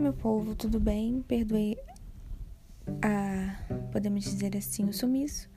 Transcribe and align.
meu 0.00 0.14
povo, 0.14 0.54
tudo 0.54 0.80
bem? 0.80 1.22
Perdoei 1.28 1.76
a, 3.02 3.54
podemos 3.92 4.24
dizer 4.24 4.56
assim, 4.56 4.84
o 4.84 4.92
sumiço. 4.92 5.48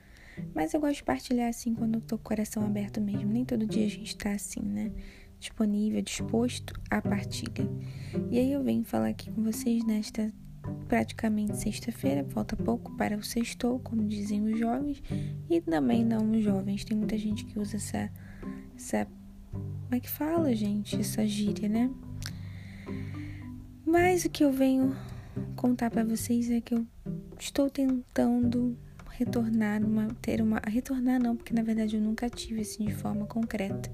Mas 0.54 0.74
eu 0.74 0.80
gosto 0.80 0.96
de 0.96 1.04
partilhar 1.04 1.48
assim 1.48 1.74
quando 1.74 1.94
eu 1.94 2.00
tô 2.02 2.18
com 2.18 2.22
o 2.22 2.28
coração 2.28 2.64
aberto 2.64 3.00
mesmo. 3.00 3.32
Nem 3.32 3.44
todo 3.44 3.66
dia 3.66 3.86
a 3.86 3.88
gente 3.88 4.14
tá 4.16 4.32
assim, 4.32 4.60
né? 4.60 4.92
Disponível, 5.40 6.02
disposto 6.02 6.74
à 6.90 7.00
partilha. 7.00 7.68
E 8.30 8.38
aí 8.38 8.52
eu 8.52 8.62
venho 8.62 8.84
falar 8.84 9.08
aqui 9.08 9.30
com 9.30 9.42
vocês 9.42 9.82
nesta 9.84 10.30
praticamente 10.88 11.56
sexta-feira, 11.56 12.24
falta 12.24 12.56
pouco 12.56 12.94
para 12.96 13.16
o 13.16 13.22
sextou, 13.22 13.78
como 13.78 14.04
dizem 14.04 14.42
os 14.42 14.58
jovens, 14.58 15.02
e 15.48 15.60
também 15.60 16.04
não 16.04 16.30
os 16.30 16.42
jovens. 16.42 16.84
Tem 16.84 16.96
muita 16.96 17.16
gente 17.16 17.44
que 17.46 17.58
usa 17.58 17.76
essa, 17.76 18.10
essa 18.76 19.06
como 19.52 19.94
é 19.94 20.00
que 20.00 20.10
fala, 20.10 20.54
gente? 20.54 21.00
Essa 21.00 21.26
gíria, 21.26 21.68
né? 21.68 21.90
Mas 23.94 24.24
o 24.24 24.28
que 24.28 24.42
eu 24.42 24.50
venho 24.50 24.92
contar 25.54 25.88
para 25.88 26.02
vocês 26.02 26.50
é 26.50 26.60
que 26.60 26.74
eu 26.74 26.84
estou 27.38 27.70
tentando 27.70 28.76
retornar 29.08 29.84
uma 29.84 30.08
ter 30.20 30.42
uma 30.42 30.60
retornar 30.66 31.22
não, 31.22 31.36
porque 31.36 31.54
na 31.54 31.62
verdade 31.62 31.94
eu 31.94 32.02
nunca 32.02 32.28
tive 32.28 32.62
assim 32.62 32.86
de 32.86 32.92
forma 32.92 33.24
concreta. 33.24 33.88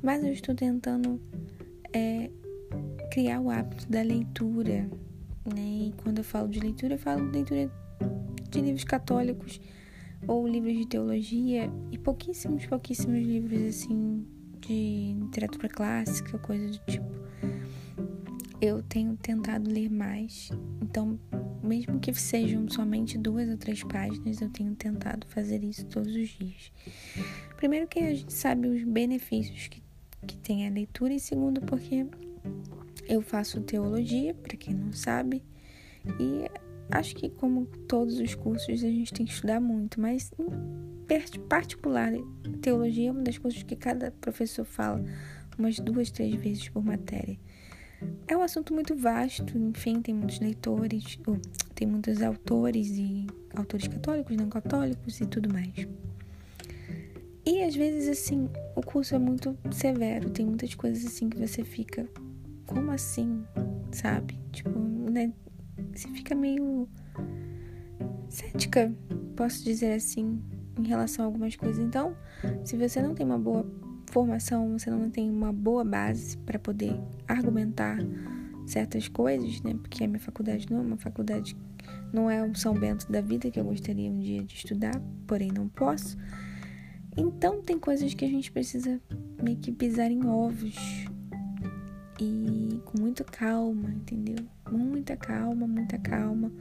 Mas 0.00 0.22
eu 0.22 0.32
estou 0.32 0.54
tentando 0.54 1.20
é, 1.92 2.30
criar 3.10 3.40
o 3.40 3.50
hábito 3.50 3.90
da 3.90 4.02
leitura, 4.02 4.88
né? 5.52 5.88
E 5.88 5.94
quando 6.00 6.18
eu 6.18 6.24
falo 6.24 6.46
de 6.46 6.60
leitura, 6.60 6.94
eu 6.94 6.98
falo 7.00 7.26
de 7.26 7.32
leitura 7.32 7.72
de 8.48 8.60
livros 8.60 8.84
católicos 8.84 9.60
ou 10.28 10.46
livros 10.46 10.76
de 10.76 10.86
teologia 10.86 11.68
e 11.90 11.98
pouquíssimos, 11.98 12.66
pouquíssimos 12.66 13.20
livros 13.20 13.60
assim 13.62 14.24
de 14.60 15.16
literatura 15.22 15.68
clássica, 15.68 16.38
coisa 16.38 16.68
do 16.68 16.78
tipo. 16.86 17.13
Eu 18.66 18.82
tenho 18.82 19.14
tentado 19.14 19.70
ler 19.70 19.90
mais, 19.90 20.48
então, 20.80 21.20
mesmo 21.62 22.00
que 22.00 22.14
sejam 22.14 22.66
somente 22.66 23.18
duas 23.18 23.46
ou 23.46 23.58
três 23.58 23.84
páginas, 23.84 24.40
eu 24.40 24.48
tenho 24.48 24.74
tentado 24.74 25.26
fazer 25.26 25.62
isso 25.62 25.84
todos 25.84 26.16
os 26.16 26.30
dias. 26.30 26.72
Primeiro, 27.58 27.86
que 27.86 27.98
a 27.98 28.14
gente 28.14 28.32
sabe 28.32 28.66
os 28.66 28.82
benefícios 28.82 29.68
que, 29.68 29.82
que 30.26 30.38
tem 30.38 30.66
a 30.66 30.70
leitura, 30.70 31.12
e 31.12 31.20
segundo, 31.20 31.60
porque 31.60 32.06
eu 33.06 33.20
faço 33.20 33.60
teologia, 33.60 34.32
para 34.32 34.56
quem 34.56 34.72
não 34.72 34.94
sabe, 34.94 35.42
e 36.18 36.50
acho 36.90 37.16
que, 37.16 37.28
como 37.28 37.66
todos 37.86 38.18
os 38.18 38.34
cursos, 38.34 38.82
a 38.82 38.88
gente 38.88 39.12
tem 39.12 39.26
que 39.26 39.32
estudar 39.34 39.60
muito, 39.60 40.00
mas 40.00 40.32
em 40.38 41.40
particular, 41.50 42.14
teologia 42.62 43.10
é 43.10 43.12
uma 43.12 43.24
das 43.24 43.36
coisas 43.36 43.62
que 43.62 43.76
cada 43.76 44.10
professor 44.10 44.64
fala 44.64 45.04
umas 45.58 45.78
duas, 45.78 46.10
três 46.10 46.34
vezes 46.36 46.66
por 46.70 46.82
matéria. 46.82 47.38
É 48.26 48.36
um 48.36 48.42
assunto 48.42 48.72
muito 48.72 48.94
vasto, 48.96 49.56
enfim, 49.58 50.00
tem 50.00 50.14
muitos 50.14 50.40
leitores, 50.40 51.18
ou, 51.26 51.38
tem 51.74 51.86
muitos 51.86 52.22
autores 52.22 52.88
e 52.96 53.26
autores 53.54 53.86
católicos, 53.88 54.36
não 54.36 54.48
católicos 54.48 55.20
e 55.20 55.26
tudo 55.26 55.52
mais. 55.52 55.86
E 57.46 57.62
às 57.62 57.74
vezes, 57.74 58.08
assim, 58.08 58.48
o 58.74 58.80
curso 58.80 59.14
é 59.14 59.18
muito 59.18 59.56
severo, 59.70 60.30
tem 60.30 60.46
muitas 60.46 60.74
coisas 60.74 61.04
assim 61.04 61.28
que 61.28 61.36
você 61.38 61.62
fica, 61.62 62.08
como 62.66 62.90
assim, 62.90 63.44
sabe? 63.92 64.38
Tipo, 64.50 64.78
né? 64.78 65.32
Você 65.94 66.08
fica 66.08 66.34
meio 66.34 66.88
cética, 68.28 68.92
posso 69.36 69.62
dizer 69.62 69.92
assim, 69.92 70.42
em 70.78 70.86
relação 70.86 71.24
a 71.24 71.28
algumas 71.28 71.54
coisas. 71.54 71.84
Então, 71.84 72.16
se 72.64 72.76
você 72.76 73.02
não 73.02 73.14
tem 73.14 73.26
uma 73.26 73.38
boa 73.38 73.64
formação, 74.14 74.78
você 74.78 74.88
não 74.88 75.10
tem 75.10 75.28
uma 75.28 75.52
boa 75.52 75.84
base 75.84 76.38
para 76.38 76.56
poder 76.56 76.96
argumentar 77.26 77.98
certas 78.64 79.08
coisas, 79.08 79.60
né? 79.62 79.74
Porque 79.74 80.04
a 80.04 80.06
minha 80.06 80.20
faculdade 80.20 80.70
não 80.70 80.78
é 80.78 80.82
uma 80.82 80.96
faculdade, 80.96 81.56
não 82.12 82.30
é 82.30 82.40
um 82.40 82.54
São 82.54 82.74
Bento 82.74 83.10
da 83.10 83.20
vida 83.20 83.50
que 83.50 83.58
eu 83.58 83.64
gostaria 83.64 84.08
um 84.08 84.20
dia 84.20 84.44
de 84.44 84.54
estudar, 84.54 84.94
porém 85.26 85.50
não 85.50 85.68
posso. 85.68 86.16
Então 87.16 87.60
tem 87.60 87.76
coisas 87.76 88.14
que 88.14 88.24
a 88.24 88.28
gente 88.28 88.52
precisa 88.52 89.00
meio 89.42 89.56
que 89.56 89.72
pisar 89.72 90.12
em 90.12 90.24
ovos 90.24 90.76
e 92.20 92.80
com 92.84 93.00
muita 93.00 93.24
calma, 93.24 93.90
entendeu? 93.90 94.46
Muita 94.70 95.16
calma, 95.16 95.66
muita 95.66 95.98
calma, 95.98 96.52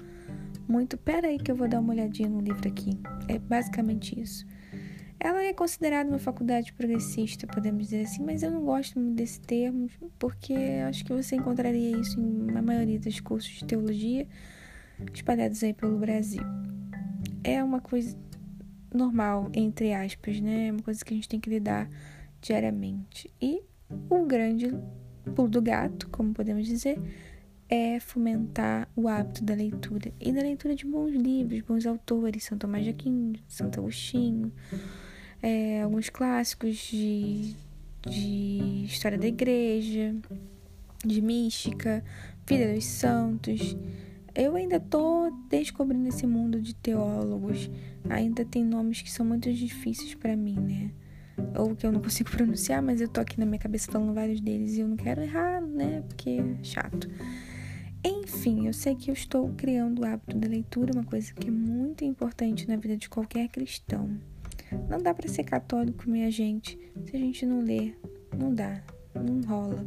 muito. 0.67 0.97
Pera 0.97 1.27
aí 1.27 1.37
que 1.37 1.51
eu 1.51 1.55
vou 1.55 1.67
dar 1.67 1.81
uma 1.81 1.93
olhadinha 1.93 2.29
no 2.29 2.39
livro 2.39 2.67
aqui. 2.67 2.99
É 3.27 3.37
basicamente 3.37 4.19
isso. 4.19 4.43
Ela 5.23 5.41
é 5.41 5.53
considerada 5.53 6.09
uma 6.09 6.19
faculdade 6.19 6.73
progressista, 6.73 7.47
podemos 7.47 7.85
dizer 7.85 8.01
assim, 8.01 8.21
mas 8.21 8.43
eu 8.43 8.51
não 8.51 8.65
gosto 8.65 8.99
muito 8.99 9.15
desse 9.15 9.39
termo, 9.39 9.87
porque 10.19 10.53
acho 10.85 11.05
que 11.05 11.13
você 11.13 11.37
encontraria 11.37 11.97
isso 11.97 12.19
em 12.19 12.51
uma 12.51 12.61
maioria 12.61 12.99
dos 12.99 13.21
cursos 13.21 13.49
de 13.53 13.63
teologia 13.63 14.27
espalhados 15.13 15.63
aí 15.63 15.73
pelo 15.73 15.97
Brasil. 15.97 16.43
É 17.41 17.63
uma 17.63 17.79
coisa 17.79 18.17
normal, 18.93 19.49
entre 19.53 19.93
aspas, 19.93 20.41
né? 20.41 20.67
É 20.67 20.71
uma 20.73 20.81
coisa 20.81 21.05
que 21.05 21.13
a 21.13 21.15
gente 21.15 21.29
tem 21.29 21.39
que 21.39 21.49
lidar 21.49 21.89
diariamente. 22.41 23.33
E 23.41 23.63
o 24.09 24.25
grande 24.25 24.77
pulo 25.33 25.47
do 25.47 25.61
gato, 25.61 26.09
como 26.09 26.33
podemos 26.33 26.67
dizer, 26.67 26.99
é 27.69 27.97
fomentar 27.97 28.89
o 28.93 29.07
hábito 29.07 29.41
da 29.41 29.53
leitura 29.53 30.11
e 30.19 30.33
da 30.33 30.41
leitura 30.41 30.75
de 30.75 30.85
bons 30.85 31.13
livros, 31.13 31.61
bons 31.61 31.85
autores, 31.85 32.43
São 32.43 32.57
Tomás 32.57 32.83
de 32.83 32.89
Aquino, 32.89 33.39
Santo 33.47 33.79
Agostinho 33.79 34.51
é, 35.43 35.81
alguns 35.81 36.09
clássicos 36.09 36.77
de, 36.77 37.53
de 38.09 38.85
história 38.85 39.17
da 39.17 39.27
igreja, 39.27 40.15
de 41.05 41.21
mística, 41.21 42.01
vida 42.47 42.73
dos 42.73 42.85
santos. 42.85 43.75
Eu 44.33 44.55
ainda 44.55 44.79
tô 44.79 45.29
descobrindo 45.49 46.07
esse 46.07 46.25
mundo 46.25 46.61
de 46.61 46.73
teólogos. 46.73 47.69
Ainda 48.09 48.45
tem 48.45 48.63
nomes 48.63 49.01
que 49.01 49.11
são 49.11 49.25
muito 49.25 49.51
difíceis 49.51 50.15
para 50.15 50.35
mim, 50.35 50.57
né? 50.57 50.91
Ou 51.59 51.75
que 51.75 51.85
eu 51.85 51.91
não 51.91 52.01
consigo 52.01 52.31
pronunciar, 52.31 52.81
mas 52.81 53.01
eu 53.01 53.09
tô 53.09 53.19
aqui 53.19 53.37
na 53.37 53.45
minha 53.45 53.59
cabeça 53.59 53.91
falando 53.91 54.13
vários 54.13 54.39
deles 54.39 54.75
e 54.75 54.79
eu 54.79 54.87
não 54.87 54.95
quero 54.95 55.21
errar, 55.21 55.61
né? 55.61 56.01
Porque 56.07 56.29
é 56.39 56.63
chato. 56.63 57.09
Enfim, 58.05 58.67
eu 58.67 58.73
sei 58.73 58.95
que 58.95 59.09
eu 59.09 59.13
estou 59.13 59.49
criando 59.55 60.01
o 60.01 60.05
hábito 60.05 60.37
da 60.37 60.47
leitura, 60.47 60.93
uma 60.93 61.03
coisa 61.03 61.33
que 61.33 61.49
é 61.49 61.51
muito 61.51 62.05
importante 62.05 62.67
na 62.67 62.77
vida 62.77 62.95
de 62.95 63.09
qualquer 63.09 63.49
cristão. 63.49 64.09
Não 64.89 64.99
dá 64.99 65.13
para 65.13 65.27
ser 65.27 65.43
católico, 65.43 66.09
minha 66.09 66.29
gente, 66.29 66.77
se 67.05 67.15
a 67.15 67.19
gente 67.19 67.45
não 67.45 67.61
lê. 67.61 67.93
Não 68.37 68.53
dá, 68.53 68.81
não 69.13 69.41
rola. 69.41 69.85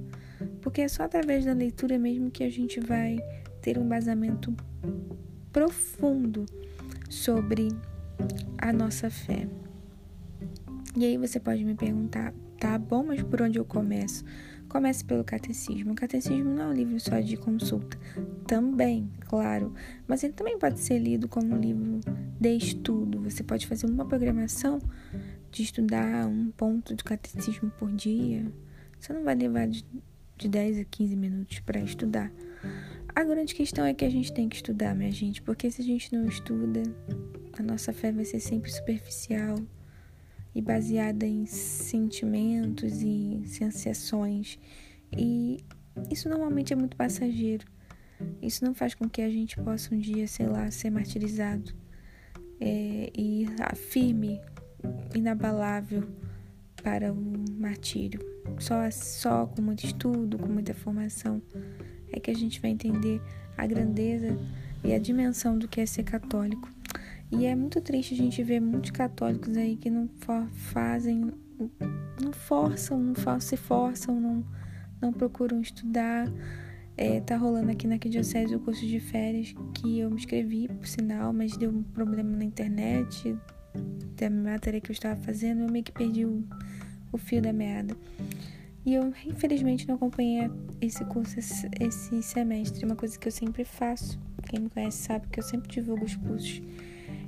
Porque 0.60 0.82
é 0.82 0.88
só 0.88 1.04
através 1.04 1.44
da 1.44 1.52
leitura 1.52 1.98
mesmo 1.98 2.30
que 2.30 2.44
a 2.44 2.50
gente 2.50 2.80
vai 2.80 3.19
ter 3.60 3.78
um 3.78 3.84
embasamento 3.84 4.54
profundo 5.52 6.47
sobre 7.08 7.69
a 8.58 8.72
nossa 8.72 9.10
fé. 9.10 9.48
E 10.97 11.04
aí 11.04 11.16
você 11.18 11.38
pode 11.38 11.64
me 11.64 11.74
perguntar, 11.74 12.32
tá 12.58 12.78
bom, 12.78 13.04
mas 13.04 13.22
por 13.22 13.42
onde 13.42 13.58
eu 13.58 13.64
começo? 13.64 14.24
Comece 14.76 15.03
pelo 15.06 15.25
catecismo. 15.25 15.92
O 15.92 15.94
catecismo 15.94 16.50
não 16.50 16.64
é 16.64 16.66
um 16.66 16.72
livro 16.75 17.00
só 17.00 17.19
de 17.19 17.38
consulta. 17.38 17.98
Também, 18.47 19.10
claro. 19.20 19.72
Mas 20.06 20.22
ele 20.22 20.34
também 20.34 20.59
pode 20.59 20.81
ser 20.81 20.98
lido 20.98 21.26
como 21.26 21.54
um 21.54 21.59
livro 21.59 21.98
de 22.38 22.50
estudo. 22.54 23.22
Você 23.22 23.42
pode 23.42 23.66
fazer 23.66 23.86
uma 23.86 24.04
programação 24.04 24.78
de 25.50 25.62
estudar 25.62 26.26
um 26.26 26.50
ponto 26.50 26.94
do 26.94 27.03
catecismo 27.03 27.72
por 27.78 27.91
dia. 27.91 28.53
Você 29.00 29.15
não 29.15 29.25
vai 29.25 29.34
levar 29.34 29.66
de, 29.66 29.82
de 30.36 30.47
10 30.47 30.81
a 30.81 30.84
15 30.84 31.16
minutos 31.16 31.59
para 31.60 31.81
estudar. 31.81 32.31
A 33.15 33.25
grande 33.25 33.54
questão 33.54 33.86
é 33.86 33.94
que 33.94 34.04
a 34.04 34.10
gente 34.10 34.31
tem 34.31 34.47
que 34.47 34.56
estudar, 34.56 34.94
minha 34.94 35.10
gente, 35.10 35.41
porque 35.41 35.70
se 35.70 35.81
a 35.81 35.84
gente 35.86 36.15
não 36.15 36.26
estuda, 36.26 36.82
a 37.59 37.62
nossa 37.62 37.94
fé 37.94 38.12
vai 38.12 38.26
ser 38.26 38.41
sempre 38.41 38.70
superficial 38.70 39.56
e 40.56 40.62
baseada 40.62 41.26
em 41.26 41.44
sentimentos 41.44 43.02
e 43.02 43.42
sensações. 43.44 44.58
E 45.14 45.58
isso 46.10 46.30
normalmente 46.30 46.72
é 46.72 46.76
muito 46.76 46.97
passageiro. 46.97 47.66
Isso 48.41 48.64
não 48.64 48.74
faz 48.74 48.94
com 48.94 49.06
que 49.06 49.20
a 49.20 49.28
gente 49.28 49.54
possa 49.58 49.94
um 49.94 49.98
dia, 49.98 50.26
sei 50.26 50.47
lá, 50.47 50.70
ser 50.70 50.88
martirizado 50.88 51.74
é, 52.58 53.12
e 53.14 53.47
firme, 53.74 54.41
inabalável 55.14 56.08
para 56.82 57.12
o 57.12 57.44
martírio. 57.52 58.20
Só, 58.59 58.91
só 58.91 59.47
com 59.47 59.60
muito 59.60 59.84
estudo, 59.84 60.38
com 60.38 60.48
muita 60.48 60.72
formação, 60.72 61.42
é 62.10 62.18
que 62.18 62.30
a 62.30 62.34
gente 62.34 62.62
vai 62.62 62.70
entender 62.70 63.20
a 63.59 63.66
grandeza 63.66 64.38
e 64.82 64.94
a 64.94 64.98
dimensão 64.98 65.59
do 65.59 65.68
que 65.68 65.82
é 65.82 65.86
ser 65.86 66.04
católico. 66.04 66.70
E 67.30 67.44
é 67.44 67.54
muito 67.54 67.80
triste 67.80 68.14
a 68.14 68.16
gente 68.16 68.42
ver 68.42 68.60
muitos 68.60 68.90
católicos 68.90 69.56
aí 69.56 69.76
que 69.76 69.90
não 69.90 70.08
fazem, 70.52 71.32
não 72.22 72.32
forçam, 72.32 72.98
não 72.98 73.40
se 73.40 73.56
forçam, 73.56 74.20
não, 74.20 74.44
não 75.00 75.12
procuram 75.12 75.60
estudar. 75.60 76.30
É, 76.96 77.20
tá 77.20 77.36
rolando 77.36 77.70
aqui 77.70 77.86
na 77.86 77.96
Diocese 77.96 78.54
o 78.54 78.60
curso 78.60 78.86
de 78.86 78.98
férias 79.00 79.54
que 79.74 79.98
eu 79.98 80.08
me 80.08 80.16
inscrevi, 80.16 80.68
por 80.68 80.86
sinal, 80.86 81.32
mas 81.32 81.56
deu 81.56 81.70
um 81.70 81.82
problema 81.82 82.36
na 82.36 82.44
internet 82.44 83.36
da 84.16 84.30
matéria 84.30 84.80
que 84.80 84.90
eu 84.90 84.94
estava 84.94 85.20
fazendo, 85.20 85.62
eu 85.62 85.70
meio 85.70 85.84
que 85.84 85.92
perdi 85.92 86.24
o, 86.24 86.42
o 87.12 87.18
fio 87.18 87.42
da 87.42 87.52
meada. 87.52 87.94
E 88.84 88.94
eu, 88.94 89.12
infelizmente, 89.26 89.86
não 89.86 89.96
acompanhei 89.96 90.48
esse 90.80 91.04
curso 91.06 91.38
esse 91.38 92.22
semestre, 92.22 92.86
uma 92.86 92.94
coisa 92.94 93.18
que 93.18 93.26
eu 93.26 93.32
sempre 93.32 93.64
faço. 93.64 94.18
Quem 94.48 94.60
me 94.60 94.70
conhece 94.70 94.98
sabe 94.98 95.26
que 95.26 95.40
eu 95.40 95.44
sempre 95.44 95.68
divulgo 95.68 96.04
os 96.04 96.14
cursos. 96.14 96.62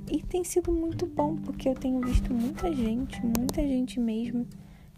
E 0.09 0.23
tem 0.23 0.43
sido 0.43 0.71
muito 0.71 1.05
bom, 1.05 1.35
porque 1.35 1.69
eu 1.69 1.75
tenho 1.75 2.01
visto 2.01 2.33
muita 2.33 2.73
gente, 2.73 3.23
muita 3.23 3.61
gente 3.61 3.99
mesmo 3.99 4.47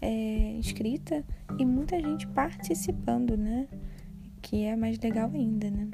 é, 0.02 0.56
inscrita 0.58 1.24
e 1.60 1.66
muita 1.66 2.00
gente 2.00 2.26
participando, 2.28 3.36
né? 3.36 3.68
Que 4.42 4.64
é 4.64 4.76
mais 4.76 4.98
legal 5.00 5.30
ainda, 5.34 5.70
né? 5.70 5.90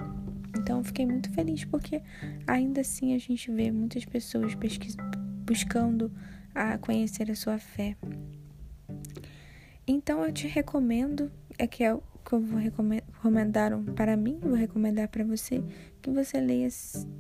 Então 0.58 0.78
eu 0.78 0.84
fiquei 0.84 1.06
muito 1.06 1.31
feliz 1.31 1.66
porque 1.66 2.02
ainda 2.46 2.81
assim 2.81 3.14
a 3.14 3.18
gente 3.18 3.52
vê 3.52 3.72
muitas 3.72 4.06
pessoas 4.06 4.54
buscando 5.46 6.12
a 6.54 6.78
conhecer 6.78 7.30
a 7.31 7.36
sua 7.36 7.58
fé. 7.58 7.96
Então 9.88 10.24
eu 10.24 10.31
te 10.31 10.48
recomendo, 10.48 11.31
é 11.58 11.66
que 11.66 11.84
é 11.84 11.94
o 11.94 12.04
que 12.25 12.34
eu 12.34 12.42
vou 12.42 12.60
recomendar 12.60 13.06
para 13.96 14.18
mim, 14.18 14.40
vou 14.42 14.54
recomendar 14.54 15.08
para 15.08 15.24
você, 15.24 15.64
que 16.02 16.10
você 16.10 16.40
leia 16.40 16.68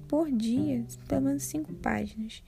por 0.07 0.31
dia 0.31 0.85
pelo 1.07 1.21
menos 1.21 1.43
cinco 1.43 1.73
páginas 1.73 2.43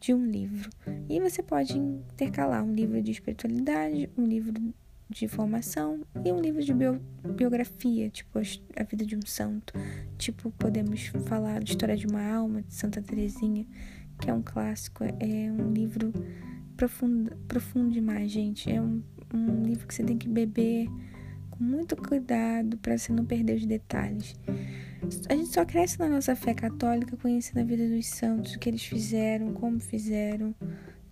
de 0.00 0.14
um 0.14 0.24
livro. 0.24 0.70
E 1.08 1.20
você 1.20 1.42
pode 1.42 1.78
intercalar 1.78 2.62
um 2.64 2.72
livro 2.72 3.00
de 3.02 3.10
espiritualidade, 3.10 4.10
um 4.16 4.26
livro 4.26 4.52
de 5.08 5.28
formação 5.28 6.00
e 6.24 6.32
um 6.32 6.40
livro 6.40 6.62
de 6.62 6.74
bio, 6.74 7.00
biografia, 7.36 8.10
tipo 8.10 8.38
a 8.38 8.82
vida 8.82 9.04
de 9.04 9.16
um 9.16 9.24
santo. 9.24 9.72
Tipo, 10.18 10.50
podemos 10.52 11.06
falar 11.26 11.62
de 11.62 11.70
História 11.70 11.96
de 11.96 12.06
uma 12.06 12.22
Alma, 12.22 12.62
de 12.62 12.74
Santa 12.74 13.00
Teresinha, 13.00 13.66
que 14.20 14.30
é 14.30 14.34
um 14.34 14.42
clássico, 14.42 15.04
é 15.04 15.52
um 15.52 15.72
livro 15.72 16.12
profundo, 16.76 17.36
profundo 17.48 17.90
demais, 17.90 18.30
gente. 18.30 18.70
É 18.70 18.80
um 18.80 19.02
um 19.32 19.62
livro 19.62 19.86
que 19.86 19.94
você 19.94 20.04
tem 20.04 20.16
que 20.16 20.28
beber 20.28 20.88
com 21.56 21.64
muito 21.64 21.96
cuidado 21.96 22.76
para 22.78 22.96
você 22.96 23.12
não 23.12 23.24
perder 23.24 23.56
os 23.56 23.66
detalhes. 23.66 24.34
A 25.28 25.34
gente 25.34 25.52
só 25.52 25.64
cresce 25.64 25.98
na 25.98 26.08
nossa 26.08 26.34
fé 26.34 26.54
católica 26.54 27.16
conhecendo 27.16 27.60
a 27.60 27.64
vida 27.64 27.88
dos 27.88 28.06
santos, 28.06 28.54
o 28.54 28.58
que 28.58 28.68
eles 28.68 28.84
fizeram, 28.84 29.52
como 29.52 29.78
fizeram, 29.78 30.54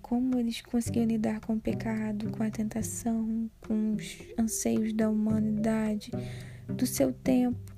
como 0.03 0.39
eles 0.39 0.61
conseguiram 0.61 1.07
lidar 1.07 1.41
com 1.41 1.55
o 1.55 1.61
pecado, 1.61 2.31
com 2.31 2.43
a 2.43 2.51
tentação, 2.51 3.51
com 3.67 3.95
os 3.95 4.19
anseios 4.39 4.93
da 4.93 5.09
humanidade, 5.09 6.11
do 6.69 6.87
seu 6.87 7.13
tempo. 7.13 7.73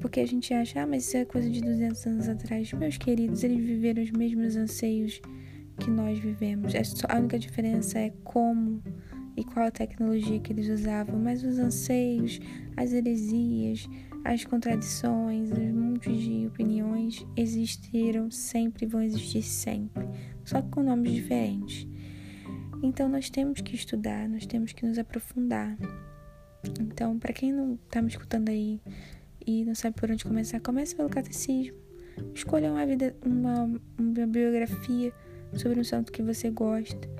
Porque 0.00 0.20
a 0.20 0.26
gente 0.26 0.52
acha, 0.52 0.82
ah, 0.82 0.86
mas 0.86 1.06
isso 1.06 1.16
é 1.16 1.24
coisa 1.24 1.48
de 1.48 1.60
200 1.60 2.06
anos 2.06 2.28
atrás. 2.28 2.72
Meus 2.72 2.98
queridos, 2.98 3.44
eles 3.44 3.64
viveram 3.64 4.02
os 4.02 4.10
mesmos 4.10 4.56
anseios 4.56 5.20
que 5.78 5.90
nós 5.90 6.18
vivemos. 6.18 6.74
É 6.74 6.82
a 7.08 7.18
única 7.18 7.38
diferença 7.38 7.98
é 7.98 8.12
como 8.24 8.82
e 9.36 9.44
qual 9.44 9.66
a 9.66 9.70
tecnologia 9.70 10.38
que 10.40 10.52
eles 10.52 10.68
usavam, 10.68 11.18
mas 11.18 11.42
os 11.42 11.58
anseios, 11.58 12.40
as 12.76 12.92
heresias, 12.92 13.88
as 14.24 14.44
contradições, 14.44 15.50
os 15.50 15.72
montes 15.72 16.16
de 16.20 16.46
opiniões 16.46 17.26
existiram 17.36 18.30
sempre 18.30 18.84
e 18.86 18.88
vão 18.88 19.02
existir 19.02 19.42
sempre, 19.42 20.08
só 20.44 20.62
que 20.62 20.70
com 20.70 20.82
nomes 20.82 21.12
diferentes. 21.12 21.86
Então 22.82 23.08
nós 23.08 23.28
temos 23.30 23.60
que 23.60 23.74
estudar, 23.74 24.28
nós 24.28 24.46
temos 24.46 24.72
que 24.72 24.86
nos 24.86 24.98
aprofundar. 24.98 25.76
Então, 26.80 27.18
para 27.18 27.32
quem 27.32 27.52
não 27.52 27.74
está 27.74 28.00
me 28.00 28.08
escutando 28.08 28.48
aí 28.48 28.80
e 29.46 29.64
não 29.64 29.74
sabe 29.74 29.96
por 29.96 30.10
onde 30.10 30.24
começar, 30.24 30.60
comece 30.60 30.94
pelo 30.94 31.10
catecismo. 31.10 31.76
Escolha 32.34 32.70
uma 32.70 32.86
vida, 32.86 33.14
uma, 33.24 33.64
uma 33.98 34.26
biografia 34.26 35.12
sobre 35.52 35.80
um 35.80 35.84
santo 35.84 36.12
que 36.12 36.22
você 36.22 36.50
gosta 36.50 37.13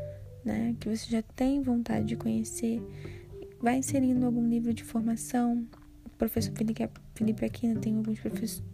né, 0.44 0.74
que 0.78 0.88
você 0.88 1.10
já 1.10 1.22
tem 1.22 1.62
vontade 1.62 2.06
de 2.06 2.16
conhecer, 2.16 2.82
vai 3.60 3.78
inserindo 3.78 4.26
algum 4.26 4.46
livro 4.46 4.74
de 4.74 4.84
formação. 4.84 5.66
O 6.04 6.10
professor 6.10 6.52
Felipe, 6.54 7.44
Aquino 7.44 7.80
tem 7.80 7.96
alguns 7.96 8.20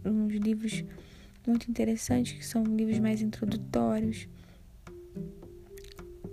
uns 0.05 0.33
livros 0.33 0.83
muito 1.47 1.69
interessantes, 1.69 2.33
que 2.33 2.45
são 2.45 2.63
livros 2.63 2.99
mais 2.99 3.21
introdutórios. 3.21 4.27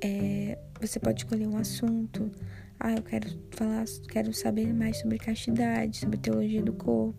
É, 0.00 0.58
você 0.80 0.98
pode 1.00 1.20
escolher 1.20 1.46
um 1.46 1.56
assunto. 1.56 2.30
Ah, 2.78 2.92
eu 2.92 3.02
quero 3.02 3.28
falar, 3.50 3.84
quero 4.08 4.32
saber 4.32 4.72
mais 4.72 4.98
sobre 4.98 5.18
castidade, 5.18 5.98
sobre 5.98 6.18
teologia 6.18 6.62
do 6.62 6.72
corpo. 6.72 7.18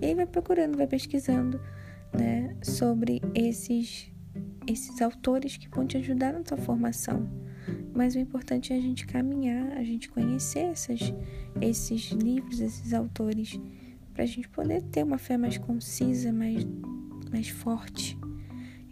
E 0.00 0.06
aí 0.06 0.14
vai 0.14 0.26
procurando, 0.26 0.76
vai 0.76 0.86
pesquisando, 0.86 1.60
né, 2.12 2.56
sobre 2.62 3.20
esses 3.34 4.10
esses 4.66 5.00
autores 5.00 5.56
que 5.56 5.68
vão 5.68 5.86
te 5.86 5.96
ajudar 5.96 6.32
na 6.32 6.44
sua 6.44 6.58
formação. 6.58 7.26
Mas 7.94 8.14
o 8.14 8.18
importante 8.18 8.72
é 8.72 8.76
a 8.76 8.80
gente 8.80 9.06
caminhar, 9.06 9.72
a 9.76 9.82
gente 9.82 10.08
conhecer 10.08 10.60
essas, 10.60 11.00
esses 11.60 12.10
livros, 12.10 12.60
esses 12.60 12.92
autores, 12.92 13.58
para 14.12 14.24
a 14.24 14.26
gente 14.26 14.48
poder 14.48 14.82
ter 14.82 15.02
uma 15.02 15.18
fé 15.18 15.36
mais 15.36 15.58
concisa, 15.58 16.32
mais, 16.32 16.66
mais 17.30 17.48
forte. 17.48 18.18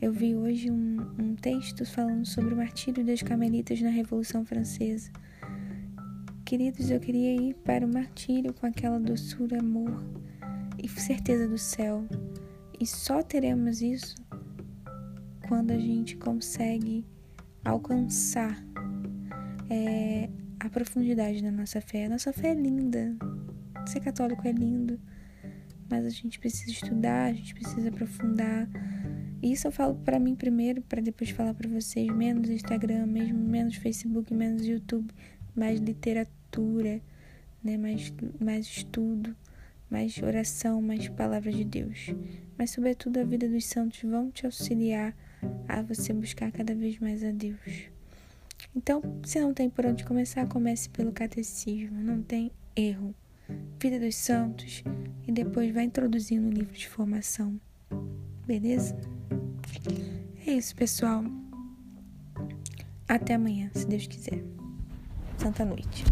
Eu 0.01 0.13
vi 0.13 0.37
hoje 0.37 0.71
um, 0.71 0.99
um 1.19 1.35
texto 1.35 1.85
falando 1.87 2.27
sobre 2.27 2.53
o 2.53 2.57
martírio 2.57 3.05
das 3.05 3.23
Carmelitas 3.23 3.81
na 3.81 3.91
Revolução 3.91 4.45
Francesa. 4.45 5.11
Queridos, 6.45 6.91
eu 6.91 7.01
queria 7.01 7.35
ir 7.35 7.55
para 7.55 7.85
o 7.85 7.93
martírio 7.93 8.53
com 8.53 8.67
aquela 8.67 9.01
doçura, 9.01 9.59
amor 9.59 10.05
e 10.79 10.89
certeza 10.89 11.49
do 11.49 11.59
céu. 11.59 12.05
E 12.79 12.87
só 12.87 13.23
teremos 13.23 13.81
isso 13.83 14.15
quando 15.49 15.71
a 15.71 15.79
gente 15.79 16.17
consegue 16.17 17.05
alcançar 17.67 18.57
é, 19.69 20.31
a 20.61 20.69
profundidade 20.69 21.43
da 21.43 21.51
nossa 21.51 21.81
fé. 21.81 22.07
A 22.07 22.09
nossa 22.09 22.33
fé 22.33 22.51
é 22.51 22.55
linda. 22.55 23.17
Ser 23.87 24.01
católico 24.01 24.47
é 24.47 24.53
lindo. 24.53 25.01
Mas 25.91 26.05
a 26.05 26.11
gente 26.11 26.39
precisa 26.39 26.71
estudar, 26.71 27.27
a 27.27 27.33
gente 27.33 27.55
precisa 27.55 27.89
aprofundar. 27.89 28.69
Isso 29.43 29.67
eu 29.67 29.73
falo 29.73 29.97
para 29.97 30.19
mim 30.19 30.35
primeiro, 30.35 30.81
para 30.83 31.03
depois 31.03 31.31
falar 31.31 31.55
para 31.55 31.69
vocês. 31.69 32.09
Menos 32.09 32.49
Instagram, 32.49 33.07
mesmo 33.07 33.39
menos 33.39 33.77
Facebook, 33.77 34.33
menos 34.33 34.65
YouTube, 34.65 35.13
mais 35.55 35.81
literatura, 35.81 37.01
né? 37.63 37.77
mais, 37.77 38.13
mais 38.41 38.67
estudo, 38.67 39.37
mais 39.91 40.21
oração, 40.23 40.81
mais 40.81 41.09
palavra 41.09 41.53
de 41.53 41.65
Deus. 41.65 42.15
Mas, 42.57 42.71
sobretudo, 42.71 43.19
a 43.19 43.25
vida 43.25 43.49
dos 43.49 43.67
santos 43.67 44.03
vão 44.03 44.31
te 44.31 44.47
auxiliar 44.47 45.15
a 45.69 45.83
você 45.83 46.13
buscar 46.13 46.51
cada 46.53 46.75
vez 46.75 46.99
mais 46.99 47.23
a 47.25 47.31
Deus. 47.31 47.91
Então, 48.75 49.03
se 49.25 49.41
não 49.41 49.55
tem 49.55 49.71
por 49.71 49.87
onde 49.87 50.05
começar, 50.05 50.47
comece 50.47 50.89
pelo 50.89 51.13
catecismo, 51.13 52.01
não 52.01 52.23
tem 52.23 52.51
erro. 52.75 53.15
Vida 53.81 53.99
dos 53.99 54.17
Santos 54.17 54.83
e 55.27 55.33
depois 55.33 55.73
vai 55.73 55.85
introduzindo 55.85 56.49
o 56.49 56.51
livro 56.51 56.75
de 56.75 56.89
formação. 56.89 57.61
Beleza? 58.47 58.97
É 60.47 60.53
isso, 60.53 60.75
pessoal. 60.75 61.25
Até 63.09 63.35
amanhã, 63.35 63.71
se 63.75 63.87
Deus 63.87 64.07
quiser. 64.07 64.43
Santa 65.39 65.65
noite. 65.65 66.05